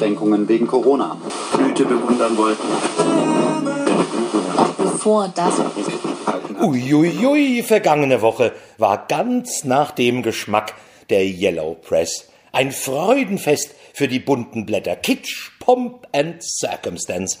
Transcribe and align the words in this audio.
Einschränkungen 0.00 0.48
wegen 0.48 0.66
Corona. 0.66 1.18
Blüte 1.54 1.84
bewundern 1.84 2.36
wollten. 2.38 2.66
Bevor 4.78 5.30
das 5.34 5.60
Uiuiui, 6.58 7.62
vergangene 7.62 8.22
Woche 8.22 8.52
war 8.78 9.06
ganz 9.08 9.64
nach 9.64 9.90
dem 9.90 10.22
Geschmack 10.22 10.74
der 11.10 11.24
Yellow 11.24 11.74
Press. 11.74 12.28
Ein 12.50 12.72
Freudenfest 12.72 13.74
für 13.92 14.08
die 14.08 14.20
bunten 14.20 14.64
Blätter. 14.64 14.96
Kitsch, 14.96 15.50
Pomp 15.60 16.06
and 16.12 16.42
Circumstance. 16.42 17.38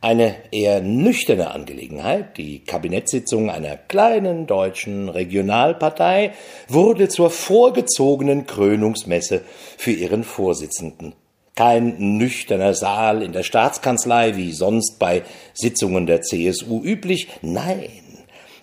Eine 0.00 0.34
eher 0.50 0.80
nüchterne 0.80 1.52
Angelegenheit, 1.52 2.36
die 2.36 2.64
Kabinettssitzung 2.64 3.48
einer 3.48 3.76
kleinen 3.76 4.48
deutschen 4.48 5.08
Regionalpartei, 5.08 6.32
wurde 6.66 7.08
zur 7.08 7.30
vorgezogenen 7.30 8.46
Krönungsmesse 8.46 9.42
für 9.78 9.92
ihren 9.92 10.24
Vorsitzenden. 10.24 11.14
Kein 11.54 12.16
nüchterner 12.16 12.74
Saal 12.74 13.22
in 13.22 13.32
der 13.32 13.42
Staatskanzlei 13.42 14.36
wie 14.36 14.52
sonst 14.52 14.98
bei 14.98 15.22
Sitzungen 15.52 16.06
der 16.06 16.22
CSU 16.22 16.82
üblich, 16.82 17.28
nein, 17.42 18.02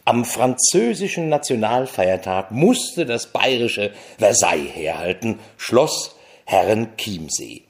am 0.10 0.26
französischen 0.26 1.30
Nationalfeiertag 1.30 2.50
musste 2.50 3.06
das 3.06 3.28
bayerische 3.28 3.92
Versailles 4.18 4.76
herhalten, 4.76 5.38
Schloss 5.56 6.16
Herren 6.46 6.98
Chiemsee. 6.98 7.62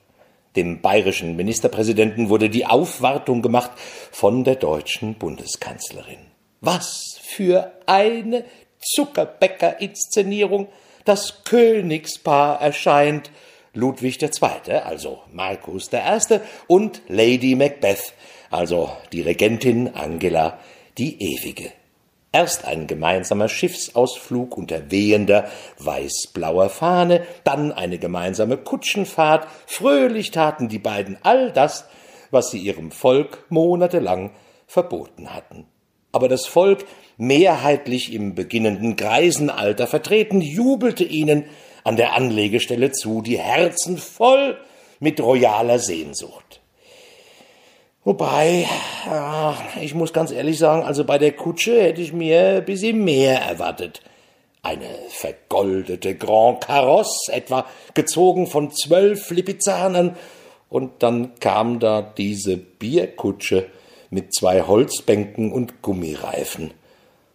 Dem 0.55 0.79
bayerischen 0.79 1.35
Ministerpräsidenten 1.35 2.29
wurde 2.29 2.49
die 2.49 2.65
Aufwartung 2.65 3.41
gemacht 3.41 3.71
von 4.11 4.45
der 4.45 4.55
deutschen 4.55 5.15
Bundeskanzlerin. 5.15 6.19
Was 6.61 7.19
für 7.21 7.73
eine 7.87 8.45
Zuckerbäcker-Inszenierung! 8.79 10.69
Das 11.03 11.43
Königspaar 11.43 12.61
erscheint, 12.61 13.31
Ludwig 13.73 14.21
II., 14.21 14.73
also 14.73 15.19
Markus 15.31 15.89
I. 15.93 16.39
und 16.67 17.01
Lady 17.07 17.55
Macbeth, 17.55 18.13
also 18.49 18.91
die 19.11 19.21
Regentin 19.21 19.95
Angela, 19.95 20.59
die 20.97 21.21
Ewige. 21.21 21.71
Erst 22.31 22.65
ein 22.65 22.85
gemeinsamer 22.85 23.49
Schiffsausflug 23.49 24.55
unter 24.55 24.91
wehender 24.91 25.49
weiß-blauer 25.79 26.69
Fahne, 26.69 27.25
dann 27.43 27.71
eine 27.71 27.97
gemeinsame 27.97 28.57
Kutschenfahrt. 28.57 29.47
Fröhlich 29.65 30.29
taten 30.29 30.69
die 30.69 30.77
beiden 30.77 31.17
all 31.23 31.51
das, 31.51 31.85
was 32.29 32.51
sie 32.51 32.59
ihrem 32.59 32.91
Volk 32.91 33.45
monatelang 33.49 34.31
verboten 34.67 35.33
hatten. 35.33 35.65
Aber 36.11 36.27
das 36.27 36.45
Volk, 36.45 36.85
mehrheitlich 37.17 38.13
im 38.13 38.35
beginnenden 38.35 38.95
Greisenalter 38.95 39.87
vertreten, 39.87 40.41
jubelte 40.41 41.03
ihnen 41.03 41.45
an 41.83 41.95
der 41.95 42.13
Anlegestelle 42.13 42.91
zu, 42.91 43.21
die 43.21 43.39
Herzen 43.39 43.97
voll 43.97 44.57
mit 44.99 45.21
royaler 45.21 45.79
Sehnsucht. 45.79 46.61
Wobei, 48.03 48.65
ich 49.81 49.93
muss 49.93 50.13
ganz 50.13 50.31
ehrlich 50.31 50.57
sagen, 50.57 50.83
also 50.83 51.03
bei 51.03 51.17
der 51.17 51.33
Kutsche 51.33 51.81
hätte 51.81 52.01
ich 52.01 52.13
mir 52.13 52.57
ein 52.57 52.65
bisschen 52.65 53.03
mehr 53.03 53.41
erwartet. 53.41 54.01
Eine 54.61 54.89
vergoldete 55.09 56.15
Grand 56.15 56.61
Carrosse, 56.61 57.31
etwa 57.31 57.65
gezogen 57.93 58.47
von 58.47 58.71
zwölf 58.71 59.29
Lipizanern, 59.29 60.17
und 60.69 61.01
dann 61.01 61.35
kam 61.39 61.79
da 61.79 62.01
diese 62.01 62.55
Bierkutsche 62.57 63.67
mit 64.11 64.33
zwei 64.33 64.61
Holzbänken 64.61 65.51
und 65.51 65.81
Gummireifen. 65.81 66.71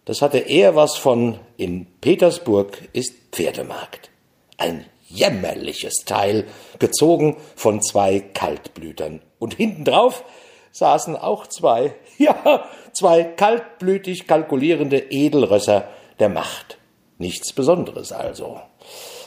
Das 0.05 0.21
hatte 0.21 0.37
eher 0.37 0.75
was 0.75 0.95
von 0.95 1.39
in 1.57 1.87
Petersburg 1.99 2.77
ist 2.93 3.13
Pferdemarkt. 3.31 4.09
Ein 4.57 4.85
jämmerliches 5.07 6.03
Teil, 6.05 6.45
gezogen 6.79 7.37
von 7.55 7.81
zwei 7.81 8.19
Kaltblütern. 8.19 9.21
Und 9.39 9.55
hintendrauf 9.55 10.23
saßen 10.71 11.15
auch 11.15 11.47
zwei, 11.47 11.95
ja, 12.17 12.67
zwei 12.93 13.23
kaltblütig 13.23 14.27
kalkulierende 14.27 14.97
Edelrösser 14.97 15.87
der 16.19 16.29
Macht. 16.29 16.77
Nichts 17.17 17.53
Besonderes 17.53 18.11
also. 18.11 18.59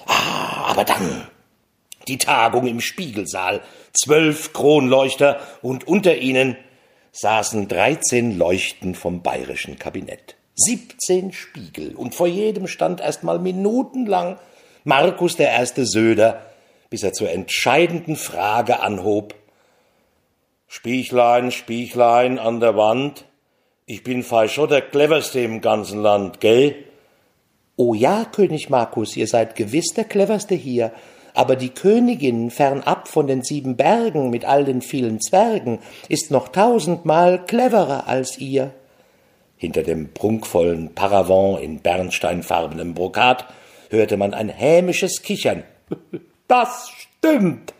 Ah, 0.07 0.67
aber 0.71 0.85
dann 0.85 1.27
die 2.07 2.19
Tagung 2.19 2.67
im 2.67 2.81
Spiegelsaal, 2.81 3.61
zwölf 3.93 4.53
Kronleuchter 4.53 5.41
und 5.63 5.87
unter 5.87 6.17
ihnen 6.17 6.57
saßen 7.13 7.69
dreizehn 7.69 8.37
Leuchten 8.37 8.95
vom 8.95 9.23
bayerischen 9.23 9.79
Kabinett. 9.79 10.37
Siebzehn 10.55 11.33
Spiegel 11.33 11.95
und 11.95 12.15
vor 12.15 12.27
jedem 12.27 12.67
stand 12.67 13.01
erst 13.01 13.23
mal 13.23 13.39
minutenlang 13.39 14.39
Markus 14.89 15.37
der 15.37 15.51
erste 15.51 15.85
Söder, 15.85 16.41
bis 16.89 17.03
er 17.03 17.13
zur 17.13 17.31
entscheidenden 17.31 18.17
Frage 18.17 18.81
anhob, 18.81 19.35
Spiechlein, 20.67 21.51
Spiechlein 21.51 22.39
an 22.39 22.59
der 22.59 22.75
Wand, 22.75 23.27
ich 23.85 24.03
bin 24.03 24.23
fei 24.23 24.49
schon 24.49 24.71
der 24.71 24.81
cleverste 24.81 25.41
im 25.41 25.61
ganzen 25.61 26.01
Land, 26.01 26.41
gell? 26.41 26.75
Oh 27.77 27.93
ja, 27.93 28.25
König 28.25 28.71
Markus, 28.71 29.15
ihr 29.15 29.27
seid 29.27 29.57
gewiss 29.57 29.93
der 29.95 30.05
cleverste 30.05 30.55
hier, 30.55 30.93
aber 31.35 31.55
die 31.55 31.69
Königin 31.69 32.51
fernab 32.51 33.09
von 33.09 33.27
den 33.27 33.43
sieben 33.43 33.77
Bergen 33.77 34.31
mit 34.31 34.47
all 34.47 34.65
den 34.65 34.81
vielen 34.81 35.21
Zwergen 35.21 35.81
ist 36.09 36.31
noch 36.31 36.49
tausendmal 36.49 37.45
cleverer 37.45 38.07
als 38.07 38.39
ihr. 38.39 38.73
Hinter 39.59 39.83
dem 39.83 40.15
prunkvollen 40.15 40.95
Paravent 40.95 41.61
in 41.61 41.81
bernsteinfarbenem 41.81 42.95
Brokat 42.95 43.45
hörte 43.91 44.17
man 44.17 44.35
ein 44.35 44.49
hämisches 44.49 45.23
Kichern. 45.23 45.65
Das 46.49 46.89
stimmt! 46.89 47.75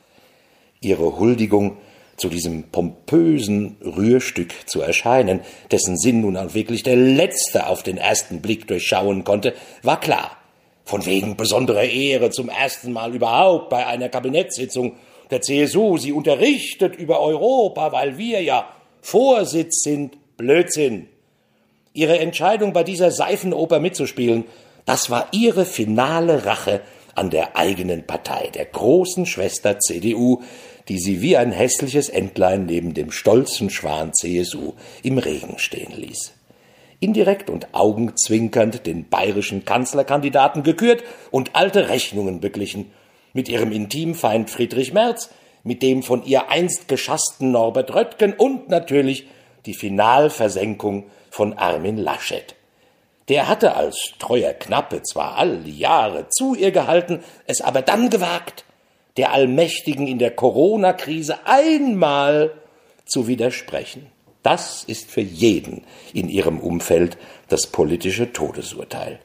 Ihre 0.83 1.19
Huldigung 1.19 1.79
zu 2.19 2.29
diesem 2.29 2.65
pompösen 2.65 3.79
Rührstück 3.81 4.53
zu 4.67 4.83
erscheinen, 4.83 5.41
dessen 5.71 5.97
Sinn 5.97 6.21
nun 6.21 6.37
auch 6.37 6.53
wirklich 6.53 6.83
der 6.83 6.97
Letzte 6.97 7.67
auf 7.67 7.83
den 7.83 7.97
ersten 7.97 8.43
Blick 8.43 8.69
durchschauen 8.69 9.25
konnte, 9.25 9.55
war 9.83 9.99
klar. 9.99 10.37
Von 10.85 11.07
wegen 11.07 11.37
besonderer 11.37 11.85
Ehre 11.85 12.31
zum 12.31 12.51
ersten 12.51 12.93
Mal 12.93 13.15
überhaupt 13.15 13.71
bei 13.71 13.87
einer 13.87 14.11
Kabinettssitzung 14.11 14.97
der 15.31 15.41
CSU. 15.41 15.97
Sie 15.97 16.13
unterrichtet 16.13 16.97
über 16.97 17.21
Europa, 17.21 17.93
weil 17.93 18.19
wir 18.19 18.43
ja 18.43 18.69
Vorsitz 19.01 19.83
sind. 19.83 20.17
Blödsinn. 20.37 21.09
Ihre 21.93 22.19
Entscheidung, 22.19 22.73
bei 22.73 22.85
dieser 22.85 23.11
Seifenoper 23.11 23.81
mitzuspielen, 23.81 24.45
das 24.89 25.11
war 25.11 25.29
ihre 25.33 25.67
finale 25.67 26.47
Rache 26.47 26.81
an 27.15 27.29
der 27.29 27.59
eigenen 27.59 28.07
Partei, 28.07 28.49
der 28.55 28.65
großen 28.65 29.27
Schwester 29.27 29.79
CDU, 29.79 30.41
die 30.89 30.99
sie 30.99 31.21
wie 31.21 31.37
ein 31.37 31.53
hässliches 31.53 32.09
Entlein 32.09 32.65
neben 32.65 32.95
dem 32.95 33.11
stolzen 33.11 33.69
Schwan 33.69 34.15
CSU 34.15 34.73
im 35.03 35.19
Regen 35.19 35.59
stehen 35.59 35.93
ließ. 35.95 36.33
Indirekt 37.01 37.51
und 37.51 37.75
augenzwinkernd 37.75 38.87
den 38.87 39.11
bayerischen 39.11 39.67
Kanzlerkandidaten 39.67 40.63
gekürt 40.63 41.05
und 41.31 41.55
alte 41.55 41.91
Rechnungen 41.91 42.41
beglichen, 42.41 42.91
mit 43.35 43.51
ihrem 43.51 43.73
Intimfeind 43.73 44.49
Friedrich 44.49 44.95
Merz, 44.95 45.29
mit 45.65 45.83
dem 45.83 46.03
von 46.03 46.25
ihr 46.25 46.49
einst 46.49 46.89
geschassten 46.89 47.51
Norbert 47.51 47.95
Röttgen 47.95 48.33
und 48.33 48.71
natürlich 48.71 49.27
die 49.67 49.75
Finalversenkung 49.75 51.05
von 51.29 51.53
Armin 51.59 51.99
Laschet. 51.99 52.55
Der 53.29 53.49
hatte 53.49 53.77
als 53.77 54.15
treuer 54.19 54.55
Knappe 54.55 55.03
zwar 55.03 55.37
all 55.37 55.59
die 55.59 55.79
Jahre 55.79 56.29
zu 56.29 56.55
ihr 56.55 56.71
gehalten, 56.71 57.23
es 57.47 57.61
aber 57.61 57.83
dann 57.83 58.09
gewagt, 58.11 58.65
der 59.17 59.33
Allmächtigen 59.33 60.07
in 60.07 60.19
der 60.19 60.31
Corona-Krise 60.31 61.39
einmal 61.45 62.53
zu 63.05 63.27
widersprechen. 63.27 64.07
Das 64.43 64.85
ist 64.85 65.11
für 65.11 65.21
jeden 65.21 65.85
in 66.15 66.29
ihrem 66.29 66.61
Umfeld 66.61 67.19
das 67.49 67.67
politische 67.67 68.33
Todesurteil. 68.33 69.19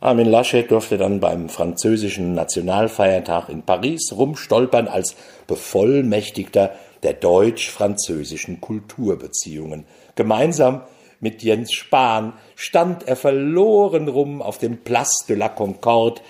Armin 0.00 0.26
Laschet 0.26 0.68
durfte 0.70 0.98
dann 0.98 1.20
beim 1.20 1.48
französischen 1.48 2.34
Nationalfeiertag 2.34 3.48
in 3.48 3.62
Paris 3.62 4.12
rumstolpern 4.12 4.88
als 4.88 5.14
Bevollmächtigter 5.46 6.72
der 7.02 7.12
deutsch-französischen 7.12 8.60
Kulturbeziehungen. 8.60 9.84
Gemeinsam 10.14 10.82
mit 11.22 11.42
Jens 11.42 11.72
Spahn 11.72 12.34
stand 12.56 13.06
er 13.08 13.16
verloren 13.16 14.08
rum 14.08 14.42
auf 14.42 14.58
dem 14.58 14.82
Place 14.82 15.24
de 15.28 15.36
la 15.36 15.48
Concorde. 15.48 16.20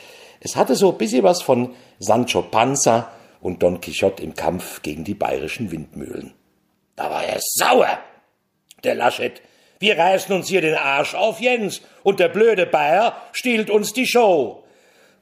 Es 0.40 0.54
hatte 0.54 0.76
so 0.76 0.92
ein 0.92 0.98
bisschen 0.98 1.24
was 1.24 1.42
von 1.42 1.74
Sancho 1.98 2.42
Panza 2.42 3.10
und 3.40 3.62
Don 3.62 3.80
Quixote 3.80 4.22
im 4.22 4.34
Kampf 4.34 4.82
gegen 4.82 5.02
die 5.02 5.14
bayerischen 5.14 5.72
Windmühlen. 5.72 6.34
Da 6.94 7.10
war 7.10 7.24
er 7.24 7.40
sauer, 7.40 7.98
der 8.84 8.94
Laschet. 8.94 9.40
Wir 9.80 9.98
reißen 9.98 10.34
uns 10.34 10.48
hier 10.48 10.60
den 10.60 10.74
Arsch 10.74 11.14
auf, 11.14 11.40
Jens, 11.40 11.80
und 12.02 12.20
der 12.20 12.28
blöde 12.28 12.66
Bayer 12.66 13.16
stiehlt 13.32 13.70
uns 13.70 13.94
die 13.94 14.06
Show. 14.06 14.62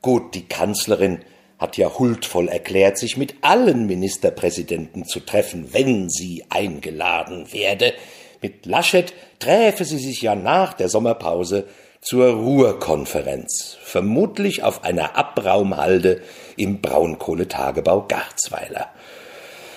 Gut, 0.02 0.34
die 0.34 0.48
Kanzlerin 0.48 1.20
hat 1.58 1.76
ja 1.76 1.96
huldvoll 1.98 2.48
erklärt, 2.48 2.98
sich 2.98 3.16
mit 3.16 3.36
allen 3.42 3.86
Ministerpräsidenten 3.86 5.04
zu 5.04 5.20
treffen, 5.20 5.72
wenn 5.72 6.10
sie 6.10 6.44
eingeladen 6.48 7.52
werde. 7.52 7.94
Mit 8.42 8.66
Laschet 8.66 9.12
träfe 9.38 9.84
sie 9.84 9.98
sich 9.98 10.22
ja 10.22 10.34
nach 10.34 10.72
der 10.74 10.88
Sommerpause 10.88 11.66
zur 12.00 12.30
Ruhrkonferenz, 12.30 13.76
vermutlich 13.82 14.62
auf 14.62 14.84
einer 14.84 15.16
Abraumhalde 15.16 16.22
im 16.56 16.80
Braunkohletagebau 16.80 18.06
Garzweiler. 18.08 18.88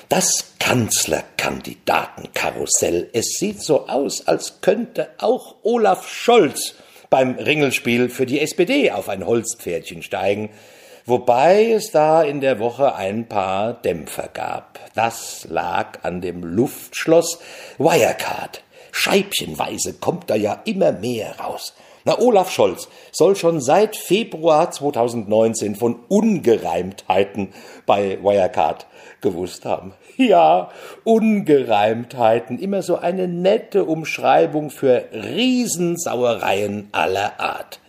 Das 0.07 0.53
Kanzlerkandidatenkarussell. 0.59 3.09
Es 3.11 3.37
sieht 3.37 3.61
so 3.61 3.87
aus, 3.87 4.25
als 4.27 4.61
könnte 4.61 5.09
auch 5.17 5.55
Olaf 5.63 6.07
Scholz 6.07 6.75
beim 7.09 7.35
Ringelspiel 7.35 8.07
für 8.09 8.25
die 8.25 8.39
SPD 8.39 8.91
auf 8.91 9.09
ein 9.09 9.25
Holzpferdchen 9.25 10.03
steigen, 10.03 10.51
wobei 11.05 11.71
es 11.71 11.91
da 11.91 12.23
in 12.23 12.41
der 12.41 12.59
Woche 12.59 12.95
ein 12.95 13.27
paar 13.27 13.73
Dämpfer 13.73 14.29
gab. 14.33 14.79
Das 14.95 15.45
lag 15.49 15.99
an 16.03 16.21
dem 16.21 16.43
Luftschloss 16.43 17.39
Wirecard. 17.77 18.63
Scheibchenweise 18.91 19.93
kommt 19.93 20.29
da 20.29 20.35
ja 20.35 20.61
immer 20.65 20.91
mehr 20.91 21.39
raus. 21.39 21.73
Na, 22.05 22.19
Olaf 22.19 22.51
Scholz 22.51 22.89
soll 23.13 23.35
schon 23.35 23.61
seit 23.61 23.95
Februar 23.95 24.71
2019 24.71 25.75
von 25.75 25.99
Ungereimtheiten 26.09 27.53
bei 27.85 28.21
Wirecard 28.21 28.87
gewusst 29.21 29.65
haben. 29.65 29.93
Ja, 30.17 30.69
Ungereimtheiten, 31.05 32.59
immer 32.59 32.83
so 32.83 32.97
eine 32.97 33.27
nette 33.27 33.85
Umschreibung 33.85 34.69
für 34.69 35.05
Riesensauereien 35.11 36.89
aller 36.91 37.39
Art. 37.39 37.79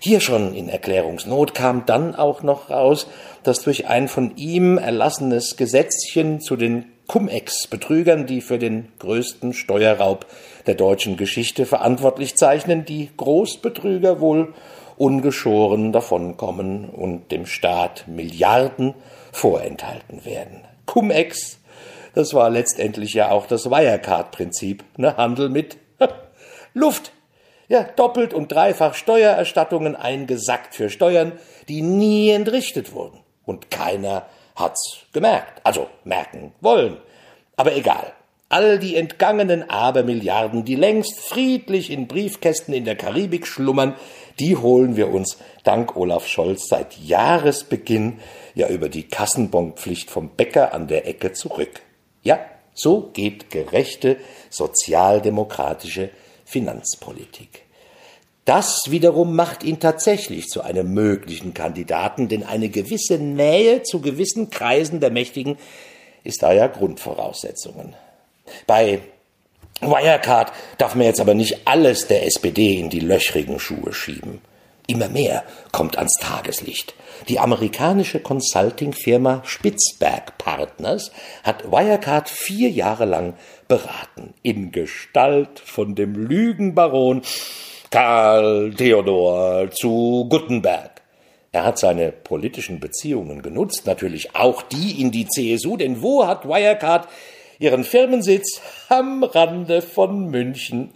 Hier 0.00 0.20
schon 0.20 0.54
in 0.54 0.68
Erklärungsnot 0.68 1.54
kam 1.54 1.84
dann 1.86 2.14
auch 2.14 2.42
noch 2.42 2.70
raus, 2.70 3.08
dass 3.42 3.62
durch 3.62 3.88
ein 3.88 4.08
von 4.08 4.36
ihm 4.36 4.78
erlassenes 4.78 5.56
Gesetzchen 5.56 6.40
zu 6.40 6.56
den 6.56 6.86
Cum-Ex-Betrügern, 7.08 8.26
die 8.26 8.40
für 8.40 8.58
den 8.58 8.88
größten 8.98 9.54
Steuerraub 9.54 10.26
der 10.66 10.74
deutschen 10.74 11.16
Geschichte 11.16 11.64
verantwortlich 11.64 12.36
zeichnen, 12.36 12.84
die 12.84 13.08
Großbetrüger 13.16 14.20
wohl 14.20 14.54
ungeschoren 14.98 15.92
davonkommen 15.92 16.90
und 16.90 17.32
dem 17.32 17.46
Staat 17.46 18.06
Milliarden 18.06 18.94
vorenthalten 19.32 20.24
werden. 20.24 20.60
Cum-Ex, 20.86 21.60
das 22.14 22.34
war 22.34 22.50
letztendlich 22.50 23.14
ja 23.14 23.30
auch 23.30 23.46
das 23.46 23.70
Wirecard-Prinzip, 23.70 24.84
ne, 24.96 25.16
Handel 25.16 25.48
mit 25.48 25.78
Luft. 26.74 27.12
Ja, 27.68 27.82
doppelt 27.82 28.32
und 28.32 28.50
dreifach 28.50 28.94
Steuererstattungen 28.94 29.94
eingesackt 29.94 30.74
für 30.74 30.88
Steuern, 30.88 31.32
die 31.68 31.82
nie 31.82 32.30
entrichtet 32.30 32.92
wurden. 32.92 33.20
Und 33.44 33.70
keiner 33.70 34.26
hat's 34.56 35.00
gemerkt, 35.12 35.60
also 35.64 35.86
merken 36.04 36.52
wollen. 36.60 36.96
Aber 37.56 37.74
egal. 37.76 38.12
All 38.50 38.78
die 38.78 38.96
entgangenen 38.96 39.68
Abermilliarden, 39.68 40.64
die 40.64 40.76
längst 40.76 41.20
friedlich 41.20 41.90
in 41.90 42.08
Briefkästen 42.08 42.72
in 42.72 42.86
der 42.86 42.96
Karibik 42.96 43.46
schlummern, 43.46 43.94
die 44.40 44.56
holen 44.56 44.96
wir 44.96 45.12
uns 45.12 45.36
dank 45.64 45.96
Olaf 45.96 46.26
Scholz 46.26 46.66
seit 46.66 46.96
Jahresbeginn 46.96 48.20
ja 48.54 48.68
über 48.68 48.88
die 48.88 49.02
Kassenbonpflicht 49.02 50.10
vom 50.10 50.30
Bäcker 50.30 50.72
an 50.72 50.88
der 50.88 51.06
Ecke 51.06 51.34
zurück. 51.34 51.82
Ja, 52.22 52.40
so 52.72 53.10
geht 53.12 53.50
gerechte 53.50 54.16
sozialdemokratische 54.48 56.08
Finanzpolitik. 56.48 57.64
Das 58.46 58.84
wiederum 58.88 59.36
macht 59.36 59.62
ihn 59.62 59.78
tatsächlich 59.78 60.48
zu 60.48 60.62
einem 60.62 60.94
möglichen 60.94 61.52
Kandidaten, 61.52 62.28
denn 62.28 62.44
eine 62.44 62.70
gewisse 62.70 63.18
Nähe 63.18 63.82
zu 63.82 64.00
gewissen 64.00 64.48
Kreisen 64.48 65.00
der 65.00 65.10
Mächtigen 65.10 65.58
ist 66.24 66.42
da 66.42 66.52
ja 66.52 66.66
Grundvoraussetzungen. 66.66 67.94
Bei 68.66 69.00
Wirecard 69.82 70.50
darf 70.78 70.94
man 70.94 71.04
jetzt 71.04 71.20
aber 71.20 71.34
nicht 71.34 71.66
alles 71.66 72.06
der 72.06 72.24
SPD 72.24 72.80
in 72.80 72.88
die 72.88 73.00
löchrigen 73.00 73.60
Schuhe 73.60 73.92
schieben. 73.92 74.40
Immer 74.90 75.10
mehr 75.10 75.44
kommt 75.70 75.98
ans 75.98 76.14
Tageslicht. 76.18 76.94
Die 77.28 77.38
amerikanische 77.38 78.20
Consulting-Firma 78.20 79.42
Spitzberg 79.44 80.38
Partners 80.38 81.12
hat 81.42 81.70
Wirecard 81.70 82.30
vier 82.30 82.70
Jahre 82.70 83.04
lang 83.04 83.34
beraten, 83.68 84.32
in 84.42 84.72
Gestalt 84.72 85.60
von 85.60 85.94
dem 85.94 86.14
Lügenbaron 86.14 87.20
Karl 87.90 88.72
Theodor 88.74 89.70
zu 89.72 90.26
Guttenberg. 90.30 91.02
Er 91.52 91.64
hat 91.64 91.78
seine 91.78 92.10
politischen 92.10 92.80
Beziehungen 92.80 93.42
genutzt, 93.42 93.84
natürlich 93.84 94.34
auch 94.34 94.62
die 94.62 95.02
in 95.02 95.10
die 95.10 95.28
CSU, 95.28 95.76
denn 95.76 96.00
wo 96.00 96.26
hat 96.26 96.48
Wirecard 96.48 97.08
ihren 97.58 97.84
Firmensitz? 97.84 98.62
Am 98.88 99.22
Rande 99.22 99.82
von 99.82 100.30
München. 100.30 100.94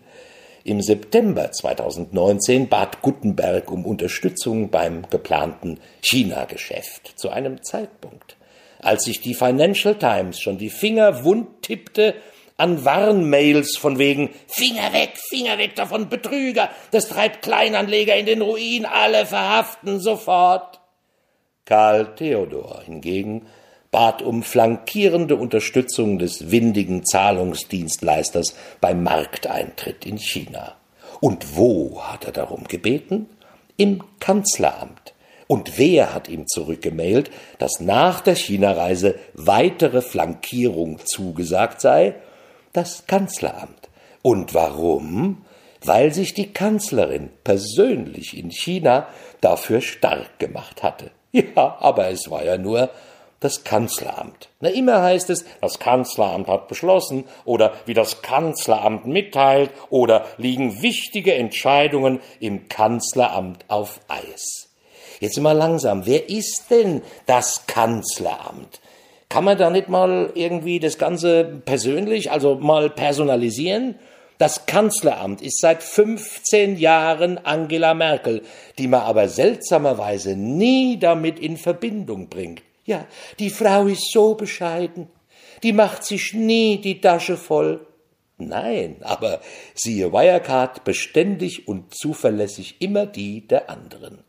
Im 0.65 0.81
September 0.81 1.51
2019 1.51 2.69
bat 2.69 3.03
Guttenberg 3.03 3.71
um 3.73 3.85
Unterstützung 3.85 4.71
beim 4.71 5.03
geplanten 5.11 5.81
China-Geschäft 6.03 7.15
zu 7.17 7.31
einem 7.31 7.65
Zeitpunkt, 7.65 8.37
als 8.79 9.03
sich 9.05 9.21
die 9.21 9.35
Financial 9.35 9.97
Times 9.97 10.39
schon 10.39 10.59
die 10.59 10.71
Finger 10.71 11.25
wund 11.25 11.63
tippte 11.63 12.15
an 12.57 12.85
Warnmails 12.85 13.77
von 13.77 13.99
wegen 13.99 14.31
Finger 14.47 14.93
weg, 14.93 15.15
Finger 15.17 15.59
weg 15.59 15.75
davon, 15.75 16.09
Betrüger, 16.09 16.71
das 16.93 17.09
treibt 17.09 17.43
Kleinanleger 17.43 18.15
in 18.15 18.27
den 18.27 18.41
Ruin, 18.41 18.87
alle 18.87 19.27
verhaften 19.27 19.99
sofort. 19.99 20.79
Karl 21.65 22.15
Theodor 22.15 22.83
hingegen 22.85 23.47
bat 23.93 24.23
um 24.23 24.43
flankierende 24.43 25.37
Unterstützung 25.37 26.19
des 26.19 26.51
windigen 26.51 27.05
Zahlungsdienstleisters 27.05 28.57
beim 28.81 29.05
Markteintritt 29.05 30.05
in 30.05 30.19
China. 30.19 30.75
Und 31.21 31.57
wo 31.57 32.03
hat 32.03 32.25
er 32.25 32.33
darum 32.33 32.65
gebeten? 32.65 33.29
Im 33.77 34.03
Kanzleramt. 34.19 35.15
Und 35.47 35.79
wer 35.79 36.15
hat 36.15 36.29
ihm 36.29 36.49
zurückgemailt, 36.49 37.31
dass 37.59 37.81
nach 37.81 38.23
der 38.23 38.35
China-Reise 38.35 39.17
weitere 39.35 40.01
Flankierung 40.01 40.99
zugesagt 41.05 41.83
sei? 41.83 42.15
Das 42.73 43.07
Kanzleramt. 43.07 43.91
Und 44.23 44.55
warum? 44.55 45.45
Weil 45.85 46.15
sich 46.15 46.33
die 46.33 46.53
Kanzlerin 46.53 47.29
persönlich 47.45 48.39
in 48.39 48.51
China 48.51 49.09
dafür 49.43 49.83
stark 49.83 50.39
gemacht 50.39 50.83
hatte. 50.83 51.11
Ja, 51.33 51.77
aber 51.81 52.09
es 52.09 52.31
war 52.31 52.45
ja 52.45 52.57
nur 52.57 52.91
das 53.43 53.65
Kanzleramt. 53.65 54.49
Na, 54.61 54.69
immer 54.69 55.03
heißt 55.03 55.31
es, 55.31 55.45
das 55.61 55.79
Kanzleramt 55.79 56.49
hat 56.49 56.69
beschlossen 56.69 57.25
oder 57.45 57.73
wie 57.87 57.95
das 57.95 58.23
Kanzleramt 58.23 59.07
mitteilt 59.07 59.71
oder 59.91 60.27
liegen 60.39 60.83
wichtige 60.83 61.35
Entscheidungen 61.35 62.21
im 62.41 62.69
Kanzleramt 62.69 63.65
auf 63.69 64.01
Eis. 64.09 64.69
Jetzt 65.21 65.39
immer 65.39 65.55
langsam. 65.55 66.07
Wer 66.07 66.29
ist 66.29 66.67
denn 66.71 67.03
das 67.27 67.67
Kanzleramt? 67.67 68.81
Kann 69.29 69.45
man 69.45 69.57
da 69.57 69.71
nicht 69.71 69.89
mal 69.89 70.31
irgendwie 70.35 70.81
das 70.81 70.99
Ganze 70.99 71.45
persönlich, 71.65 72.31
also 72.31 72.57
mal 72.57 72.91
personalisieren? 72.91 73.95
Das 74.39 74.67
Kanzleramt 74.67 75.41
ist 75.41 75.61
seit 75.61 75.83
15 75.83 76.77
Jahren 76.77 77.39
Angela 77.39 77.95
Merkel, 77.95 78.43
die 78.79 78.89
man 78.89 79.03
aber 79.03 79.29
seltsamerweise 79.29 80.35
nie 80.35 80.99
damit 80.99 81.39
in 81.39 81.57
Verbindung 81.57 82.29
bringt. 82.29 82.63
Ja, 82.93 83.07
die 83.39 83.49
Frau 83.49 83.87
ist 83.87 84.13
so 84.13 84.35
bescheiden, 84.35 85.09
die 85.63 85.73
macht 85.73 86.05
sich 86.05 86.35
nie 86.35 86.79
die 86.79 87.01
Tasche 87.01 87.39
voll. 87.39 87.87
Nein, 88.37 88.97
aber 89.01 89.41
siehe 89.73 90.13
Wirecard 90.13 90.85
beständig 90.85 91.67
und 91.67 91.95
zuverlässig 91.95 92.83
immer 92.83 93.07
die 93.07 93.49
der 93.49 93.71
anderen. 93.71 94.25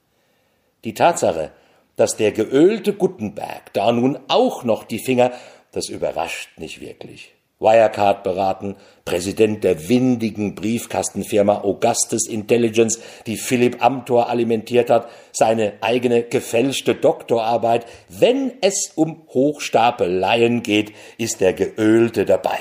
Die 0.85 0.93
Tatsache, 0.93 1.51
dass 1.97 2.15
der 2.15 2.31
geölte 2.31 2.93
Guttenberg 2.93 3.73
da 3.73 3.91
nun 3.91 4.17
auch 4.29 4.63
noch 4.63 4.85
die 4.85 4.99
Finger, 4.99 5.33
das 5.73 5.89
überrascht 5.89 6.57
nicht 6.57 6.79
wirklich. 6.79 7.33
Wirecard 7.63 8.23
beraten, 8.23 8.75
Präsident 9.05 9.63
der 9.63 9.89
windigen 9.89 10.53
Briefkastenfirma 10.53 11.61
Augustus 11.61 12.27
Intelligence, 12.27 12.99
die 13.25 13.37
Philipp 13.37 13.83
Amthor 13.83 14.29
alimentiert 14.29 14.89
hat, 14.89 15.09
seine 15.31 15.73
eigene 15.81 16.23
gefälschte 16.23 16.93
Doktorarbeit. 16.93 17.85
Wenn 18.09 18.53
es 18.61 18.91
um 18.95 19.23
Hochstapeleien 19.29 20.61
geht, 20.61 20.93
ist 21.17 21.41
der 21.41 21.53
Geölte 21.53 22.25
dabei. 22.25 22.59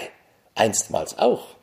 Einstmals 0.55 1.19
auch. 1.19 1.57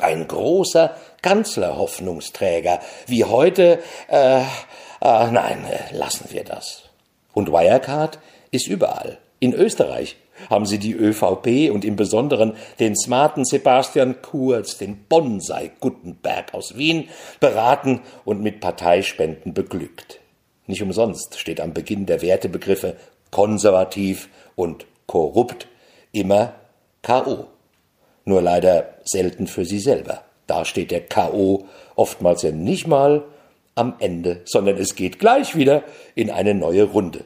Ein 0.00 0.28
großer 0.28 0.94
Kanzlerhoffnungsträger, 1.22 2.80
wie 3.06 3.24
heute, 3.24 3.78
äh, 4.08 4.40
äh 4.40 4.42
nein, 5.00 5.64
äh, 5.64 5.96
lassen 5.96 6.26
wir 6.30 6.44
das. 6.44 6.82
Und 7.32 7.50
Wirecard 7.50 8.18
ist 8.50 8.68
überall. 8.68 9.18
In 9.38 9.52
Österreich, 9.52 10.16
haben 10.50 10.66
sie 10.66 10.78
die 10.78 10.92
ÖVP 10.92 11.70
und 11.72 11.84
im 11.84 11.96
Besonderen 11.96 12.54
den 12.78 12.96
smarten 12.96 13.44
Sebastian 13.44 14.20
Kurz, 14.22 14.78
den 14.78 15.04
Bonsai 15.08 15.70
Guttenberg 15.80 16.54
aus 16.54 16.76
Wien, 16.76 17.08
beraten 17.40 18.00
und 18.24 18.42
mit 18.42 18.60
Parteispenden 18.60 19.54
beglückt. 19.54 20.20
Nicht 20.66 20.82
umsonst 20.82 21.38
steht 21.38 21.60
am 21.60 21.72
Beginn 21.72 22.06
der 22.06 22.22
Wertebegriffe 22.22 22.96
konservativ 23.30 24.28
und 24.54 24.86
korrupt 25.06 25.68
immer 26.12 26.54
K.O. 27.02 27.46
Nur 28.24 28.42
leider 28.42 28.94
selten 29.04 29.46
für 29.46 29.64
sie 29.64 29.78
selber. 29.78 30.22
Da 30.46 30.64
steht 30.64 30.90
der 30.90 31.02
K.O. 31.02 31.66
oftmals 31.94 32.42
ja 32.42 32.50
nicht 32.50 32.86
mal 32.86 33.24
am 33.74 33.94
Ende, 33.98 34.40
sondern 34.44 34.76
es 34.78 34.94
geht 34.94 35.18
gleich 35.18 35.54
wieder 35.54 35.84
in 36.14 36.30
eine 36.30 36.54
neue 36.54 36.84
Runde. 36.84 37.24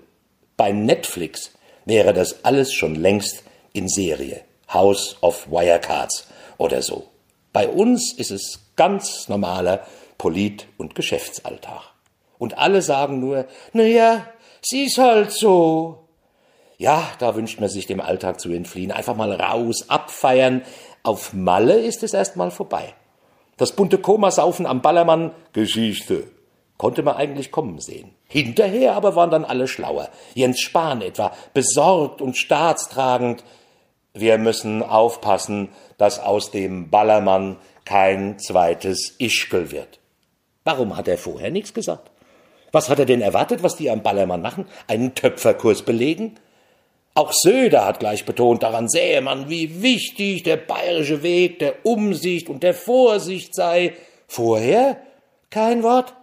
Bei 0.57 0.73
Netflix 0.73 1.53
wäre 1.85 2.13
das 2.13 2.45
alles 2.45 2.73
schon 2.73 2.95
längst 2.95 3.43
in 3.73 3.89
Serie. 3.89 4.43
House 4.73 5.17
of 5.21 5.51
Wirecards 5.51 6.27
oder 6.59 6.83
so. 6.83 7.09
Bei 7.53 7.69
uns 7.69 8.13
ist 8.13 8.31
es 8.31 8.61
ganz 8.77 9.29
normaler 9.29 9.85
Polit- 10.19 10.67
und 10.79 10.95
Geschäftsalltag. 10.95 11.83
Und 12.39 12.59
alle 12.59 12.83
sagen 12.83 13.21
nur, 13.21 13.47
na 13.73 13.83
ja, 13.83 14.27
sie 14.63 14.85
ist 14.85 14.99
halt 14.99 15.33
so. 15.33 16.07
Ja, 16.79 17.11
da 17.19 17.35
wünscht 17.35 17.61
man 17.61 17.69
sich 17.69 17.87
dem 17.87 18.01
Alltag 18.01 18.41
zu 18.41 18.51
entfliehen. 18.51 18.93
Einfach 18.93 19.17
mal 19.17 19.33
raus, 19.33 19.87
abfeiern. 19.89 20.63
Auf 21.03 21.33
Malle 21.33 21.79
ist 21.81 22.03
es 22.03 22.15
erst 22.15 22.37
mal 22.37 22.51
vorbei. 22.51 22.95
Das 23.57 23.73
bunte 23.73 23.99
Komasaufen 23.99 24.65
am 24.65 24.81
Ballermann, 24.81 25.33
Geschichte. 25.53 26.29
Konnte 26.81 27.03
man 27.03 27.17
eigentlich 27.17 27.51
kommen 27.51 27.79
sehen. 27.79 28.15
Hinterher 28.27 28.95
aber 28.95 29.15
waren 29.15 29.31
dann 29.31 29.45
alle 29.45 29.69
schlauer. 29.69 30.09
Jens 30.33 30.63
Spahn 30.63 31.03
etwa, 31.03 31.31
besorgt 31.53 32.23
und 32.23 32.39
staatstragend. 32.39 33.45
Wir 34.15 34.39
müssen 34.39 34.83
aufpassen, 34.83 35.69
dass 35.99 36.21
aus 36.21 36.53
dem 36.53 36.89
Ballermann 36.89 37.59
kein 37.85 38.39
zweites 38.39 39.15
Ischkel 39.19 39.73
wird. 39.73 39.99
Warum 40.65 40.97
hat 40.97 41.07
er 41.07 41.19
vorher 41.19 41.51
nichts 41.51 41.75
gesagt? 41.75 42.11
Was 42.73 42.89
hat 42.89 42.99
er 42.99 43.05
denn 43.05 43.21
erwartet, 43.21 43.63
was 43.63 43.77
die 43.77 43.91
am 43.91 44.03
Ballermann 44.03 44.41
machen? 44.41 44.65
Einen 44.87 45.15
Töpferkurs 45.15 45.83
belegen? 45.83 46.37
Auch 47.13 47.35
Söder 47.35 47.85
hat 47.85 48.01
gleich 48.01 48.25
betont, 48.25 48.63
daran 48.63 48.89
sähe 48.89 49.21
man, 49.21 49.51
wie 49.51 49.83
wichtig 49.83 50.45
der 50.45 50.57
bayerische 50.57 51.23
Weg 51.23 51.59
der 51.59 51.85
Umsicht 51.85 52.49
und 52.49 52.63
der 52.63 52.73
Vorsicht 52.73 53.55
sei. 53.55 53.93
Vorher 54.27 54.97
kein 55.51 55.83
Wort. 55.83 56.15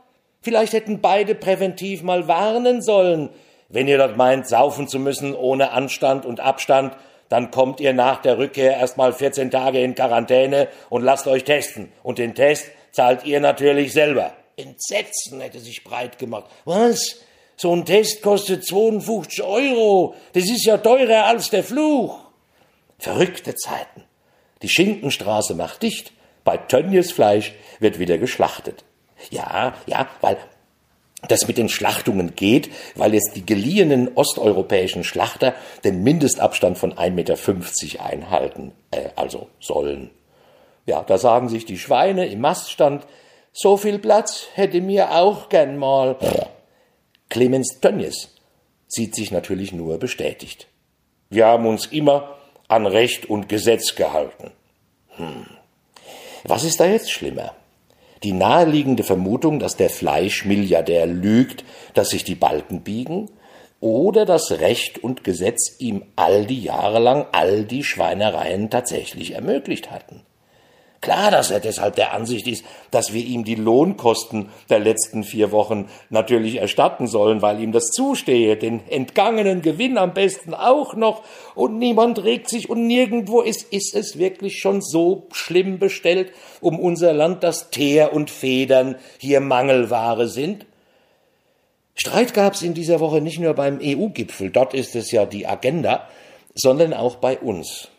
Vielleicht 0.48 0.72
hätten 0.72 1.02
beide 1.02 1.36
präventiv 1.36 2.04
mal 2.04 2.30
warnen 2.30 2.82
sollen. 2.82 3.32
Wenn 3.68 3.90
ihr 3.90 3.98
dort 3.98 4.16
meint, 4.16 4.48
saufen 4.48 4.88
zu 4.88 4.98
müssen 4.98 5.36
ohne 5.36 5.72
Anstand 5.72 6.26
und 6.26 6.40
Abstand, 6.40 6.96
dann 7.28 7.52
kommt 7.52 7.82
ihr 7.82 7.92
nach 7.92 8.22
der 8.22 8.38
Rückkehr 8.38 8.78
erstmal 8.78 9.12
14 9.12 9.52
Tage 9.52 9.82
in 9.82 9.94
Quarantäne 9.94 10.70
und 10.90 11.04
lasst 11.04 11.28
euch 11.28 11.44
testen. 11.44 11.92
Und 12.02 12.18
den 12.18 12.34
Test 12.34 12.68
zahlt 12.94 13.26
ihr 13.26 13.42
natürlich 13.42 13.92
selber. 13.92 14.32
Entsetzen 14.56 15.42
hätte 15.42 15.60
sich 15.60 15.84
breit 15.84 16.18
gemacht. 16.18 16.46
Was? 16.64 17.18
So 17.58 17.74
ein 17.74 17.84
Test 17.84 18.22
kostet 18.22 18.66
52 18.66 19.44
Euro. 19.44 20.16
Das 20.32 20.46
ist 20.46 20.66
ja 20.66 20.78
teurer 20.78 21.26
als 21.26 21.50
der 21.50 21.66
Fluch. 21.66 22.20
Verrückte 23.00 23.54
Zeiten. 23.54 24.06
Die 24.62 24.70
Schinkenstraße 24.70 25.56
macht 25.56 25.84
dicht. 25.84 26.14
Bei 26.46 26.56
Tönnies 26.56 27.12
Fleisch 27.12 27.52
wird 27.82 28.00
wieder 28.00 28.18
geschlachtet. 28.18 28.86
Ja, 29.30 29.74
ja, 29.86 30.08
weil 30.22 30.38
das 31.28 31.48
mit 31.48 31.58
den 31.58 31.70
Schlachtungen 31.70 32.36
geht, 32.36 32.70
weil 32.96 33.14
jetzt 33.14 33.36
die 33.36 33.46
geliehenen 33.46 34.12
osteuropäischen 34.16 35.04
Schlachter 35.04 35.56
den 35.84 36.04
Mindestabstand 36.04 36.78
von 36.78 36.94
1,50 36.94 37.12
Meter 37.12 38.06
einhalten, 38.06 38.72
äh, 38.92 39.10
also 39.16 39.48
sollen. 39.60 40.12
Ja, 40.86 41.04
da 41.04 41.18
sagen 41.18 41.50
sich 41.50 41.66
die 41.66 41.80
Schweine 41.80 42.28
im 42.28 42.42
Maststand, 42.42 43.06
so 43.52 43.76
viel 43.76 44.00
Platz 44.00 44.48
hätte 44.54 44.80
mir 44.82 45.16
auch 45.16 45.50
gern 45.50 45.78
mal. 45.78 46.16
Clemens 47.30 47.80
Tönnies 47.82 48.30
sieht 48.88 49.16
sich 49.16 49.32
natürlich 49.32 49.74
nur 49.74 49.98
bestätigt. 49.98 50.68
Wir 51.30 51.48
haben 51.48 51.66
uns 51.66 51.88
immer 51.88 52.38
an 52.68 52.86
Recht 52.86 53.26
und 53.26 53.50
Gesetz 53.50 53.96
gehalten. 53.96 54.52
Hm. 55.16 55.48
Was 56.44 56.64
ist 56.64 56.80
da 56.80 56.86
jetzt 56.86 57.12
schlimmer? 57.12 57.54
Die 58.24 58.34
naheliegende 58.34 59.04
Vermutung, 59.04 59.60
dass 59.60 59.78
der 59.78 59.90
Fleischmilliardär 59.90 61.06
lügt, 61.08 61.64
dass 61.94 62.10
sich 62.10 62.24
die 62.24 62.36
Balken 62.36 62.82
biegen, 62.82 63.30
oder 63.80 64.26
dass 64.26 64.52
Recht 64.52 65.04
und 65.04 65.24
Gesetz 65.24 65.76
ihm 65.80 66.04
all 66.16 66.46
die 66.46 66.62
Jahre 66.62 67.00
lang 67.00 67.28
all 67.32 67.64
die 67.64 67.84
Schweinereien 67.84 68.70
tatsächlich 68.70 69.34
ermöglicht 69.34 69.92
hatten. 69.92 70.24
Klar, 71.00 71.30
dass 71.30 71.52
er 71.52 71.60
deshalb 71.60 71.96
der 71.96 72.14
Ansicht 72.14 72.48
ist, 72.48 72.66
dass 72.90 73.14
wir 73.14 73.24
ihm 73.24 73.44
die 73.44 73.56
Lohnkosten 73.56 74.50
der 74.70 74.80
letzten 74.80 75.24
vier 75.24 75.52
Wochen 75.52 75.88
natürlich 76.10 76.56
erstatten 76.56 77.06
sollen, 77.06 77.44
weil 77.44 77.62
ihm 77.62 77.72
das 77.72 77.92
zustehe, 77.92 78.58
den 78.58 78.82
entgangenen 78.90 79.62
Gewinn 79.62 80.00
am 80.00 80.16
besten 80.16 80.56
auch 80.56 80.96
noch, 80.96 81.24
und 81.54 81.78
niemand 81.78 82.24
regt 82.24 82.50
sich 82.50 82.70
und 82.70 82.88
nirgendwo 82.88 83.42
ist, 83.42 83.72
ist 83.72 83.96
es 83.96 84.18
wirklich 84.18 84.60
schon 84.60 84.82
so 84.82 85.28
schlimm 85.32 85.78
bestellt 85.78 86.32
um 86.62 86.80
unser 86.80 87.14
Land, 87.14 87.44
dass 87.44 87.70
Teer 87.70 88.14
und 88.14 88.32
Federn 88.32 88.96
hier 89.20 89.40
Mangelware 89.40 90.28
sind? 90.28 90.66
Streit 91.94 92.34
gab 92.34 92.54
es 92.54 92.64
in 92.64 92.74
dieser 92.74 93.00
Woche 93.00 93.22
nicht 93.22 93.40
nur 93.40 93.54
beim 93.54 93.80
EU-Gipfel, 93.82 94.50
dort 94.50 94.74
ist 94.74 94.96
es 94.96 95.12
ja 95.12 95.26
die 95.28 95.46
Agenda, 95.46 96.08
sondern 96.56 96.94
auch 96.94 97.18
bei 97.18 97.38
uns. 97.38 97.90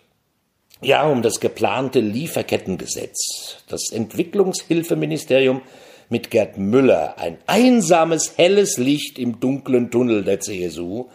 Ja, 0.80 1.08
um 1.08 1.23
das 1.23 1.40
geplante 1.40 1.99
Lieferkettengesetz. 1.99 3.64
Das 3.68 3.90
Entwicklungshilfeministerium 3.90 5.62
mit 6.08 6.30
Gerd 6.30 6.56
Müller, 6.56 7.18
ein 7.18 7.38
einsames, 7.47 8.35
helles 8.37 8.78
Licht 8.78 9.18
im 9.18 9.40
dunklen 9.40 9.90
Tunnel 9.90 10.23
der 10.23 10.38
CSU, 10.38 11.06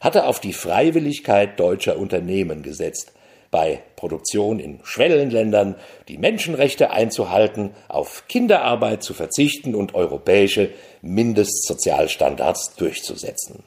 hatte 0.00 0.24
auf 0.24 0.38
die 0.38 0.52
Freiwilligkeit 0.52 1.58
deutscher 1.58 1.98
Unternehmen 1.98 2.62
gesetzt, 2.62 3.12
bei 3.50 3.82
Produktion 3.96 4.60
in 4.60 4.78
Schwellenländern 4.84 5.74
die 6.06 6.18
Menschenrechte 6.18 6.90
einzuhalten, 6.90 7.70
auf 7.88 8.28
Kinderarbeit 8.28 9.02
zu 9.02 9.14
verzichten 9.14 9.74
und 9.74 9.96
europäische 9.96 10.70
Mindestsozialstandards 11.02 12.76
durchzusetzen. 12.76 13.64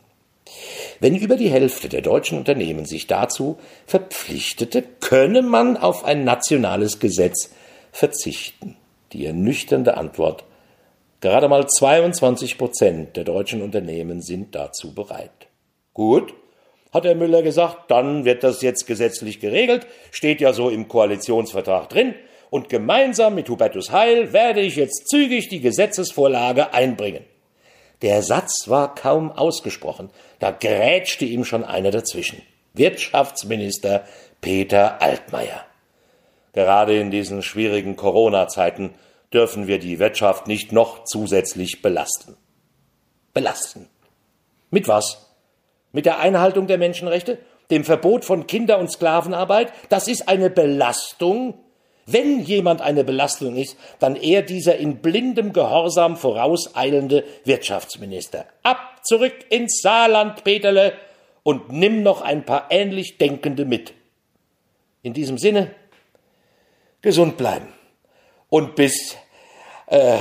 Wenn 0.99 1.15
über 1.15 1.35
die 1.35 1.49
Hälfte 1.49 1.89
der 1.89 2.01
deutschen 2.01 2.37
Unternehmen 2.37 2.85
sich 2.85 3.07
dazu 3.07 3.57
verpflichtete, 3.85 4.83
könne 4.99 5.41
man 5.41 5.77
auf 5.77 6.05
ein 6.05 6.23
nationales 6.23 6.99
Gesetz 6.99 7.51
verzichten. 7.91 8.77
Die 9.13 9.25
ernüchternde 9.25 9.97
Antwort 9.97 10.45
Gerade 11.21 11.47
mal 11.47 11.67
22 11.67 12.57
Prozent 12.57 13.15
der 13.15 13.23
deutschen 13.23 13.61
Unternehmen 13.61 14.23
sind 14.23 14.55
dazu 14.55 14.95
bereit. 14.95 15.29
Gut, 15.93 16.33
hat 16.91 17.05
Herr 17.05 17.13
Müller 17.13 17.43
gesagt, 17.43 17.91
dann 17.91 18.25
wird 18.25 18.43
das 18.43 18.63
jetzt 18.63 18.87
gesetzlich 18.87 19.39
geregelt, 19.39 19.85
steht 20.09 20.41
ja 20.41 20.51
so 20.51 20.69
im 20.69 20.87
Koalitionsvertrag 20.87 21.89
drin, 21.89 22.15
und 22.49 22.69
gemeinsam 22.69 23.35
mit 23.35 23.47
Hubertus 23.47 23.91
Heil 23.91 24.33
werde 24.33 24.61
ich 24.61 24.75
jetzt 24.75 25.07
zügig 25.07 25.47
die 25.47 25.61
Gesetzesvorlage 25.61 26.73
einbringen. 26.73 27.23
Der 28.01 28.23
Satz 28.23 28.67
war 28.67 28.95
kaum 28.95 29.31
ausgesprochen, 29.31 30.09
da 30.39 30.51
grätschte 30.51 31.25
ihm 31.25 31.45
schon 31.45 31.63
einer 31.63 31.91
dazwischen. 31.91 32.41
Wirtschaftsminister 32.73 34.05
Peter 34.39 35.01
Altmaier. 35.01 35.65
Gerade 36.53 36.97
in 36.99 37.11
diesen 37.11 37.43
schwierigen 37.43 37.95
Corona-Zeiten 37.95 38.93
dürfen 39.33 39.67
wir 39.67 39.79
die 39.79 39.99
Wirtschaft 39.99 40.47
nicht 40.47 40.71
noch 40.71 41.03
zusätzlich 41.05 41.81
belasten. 41.81 42.35
Belasten. 43.33 43.87
Mit 44.71 44.87
was? 44.87 45.29
Mit 45.91 46.05
der 46.05 46.19
Einhaltung 46.19 46.67
der 46.67 46.77
Menschenrechte? 46.77 47.37
Dem 47.69 47.85
Verbot 47.85 48.25
von 48.25 48.47
Kinder- 48.47 48.79
und 48.79 48.91
Sklavenarbeit? 48.91 49.71
Das 49.89 50.07
ist 50.07 50.27
eine 50.27 50.49
Belastung 50.49 51.60
wenn 52.05 52.41
jemand 52.41 52.81
eine 52.81 53.03
Belastung 53.03 53.55
ist, 53.55 53.77
dann 53.99 54.15
eher 54.15 54.41
dieser 54.41 54.77
in 54.77 54.97
blindem 54.97 55.53
Gehorsam 55.53 56.17
vorauseilende 56.17 57.23
Wirtschaftsminister. 57.45 58.45
Ab 58.63 59.01
zurück 59.03 59.33
ins 59.49 59.81
Saarland, 59.81 60.43
Peterle, 60.43 60.93
und 61.43 61.71
nimm 61.71 62.03
noch 62.03 62.21
ein 62.21 62.45
paar 62.45 62.67
ähnlich 62.69 63.17
Denkende 63.17 63.65
mit. 63.65 63.93
In 65.01 65.13
diesem 65.13 65.37
Sinne, 65.37 65.71
gesund 67.01 67.37
bleiben. 67.37 67.67
Und 68.49 68.75
bis, 68.75 69.15
äh, 69.87 70.17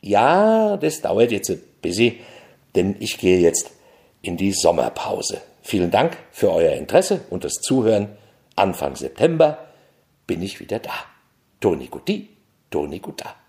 ja, 0.00 0.76
das 0.76 1.02
dauert 1.02 1.30
jetzt 1.30 1.50
ein 1.50 1.60
bisschen, 1.82 2.14
denn 2.74 2.96
ich 3.00 3.18
gehe 3.18 3.40
jetzt 3.40 3.72
in 4.22 4.36
die 4.36 4.52
Sommerpause. 4.52 5.42
Vielen 5.62 5.90
Dank 5.90 6.16
für 6.30 6.52
euer 6.52 6.72
Interesse 6.72 7.20
und 7.30 7.44
das 7.44 7.54
Zuhören. 7.54 8.16
Anfang 8.56 8.94
September 8.94 9.58
bin 10.26 10.42
ich 10.42 10.60
wieder 10.60 10.78
da. 10.78 10.92
Toni 11.60 11.88
Gutti, 11.88 12.36
Toni 12.70 12.98
Gutta. 12.98 13.43